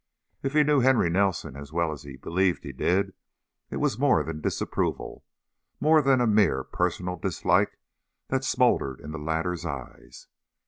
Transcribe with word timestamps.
If 0.41 0.53
he 0.53 0.63
knew 0.63 0.79
Henry 0.79 1.11
Nelson 1.11 1.55
as 1.55 1.71
well 1.71 1.91
as 1.91 2.01
he 2.01 2.17
believed 2.17 2.63
he 2.63 2.71
did, 2.71 3.13
it 3.69 3.75
was 3.77 3.99
more 3.99 4.23
than 4.23 4.41
disapproval, 4.41 5.23
more 5.79 6.01
than 6.01 6.33
mere 6.33 6.63
personal 6.63 7.17
dislike, 7.17 7.77
that 8.29 8.43
smoldered 8.43 8.99
in 8.99 9.11
the 9.11 9.19
latter's 9.19 9.63
eyes. 9.63 10.25